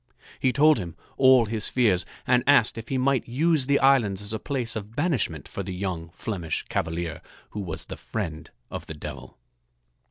[0.39, 4.33] He told him all his fears and asked if he might use the islands as
[4.33, 8.95] a place of banishment for the young Flemish cavalier who was the friend of the
[8.95, 9.37] Devil.